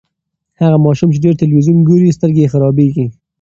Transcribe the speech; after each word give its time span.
هغه 0.61 0.77
ماشوم 0.85 1.09
چې 1.13 1.19
ډېر 1.25 1.33
تلویزیون 1.41 1.77
ګوري، 1.89 2.15
سترګې 2.17 2.41
یې 2.43 2.51
خرابیږي. 2.53 3.05